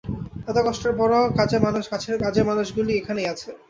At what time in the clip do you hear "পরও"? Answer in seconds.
0.99-1.21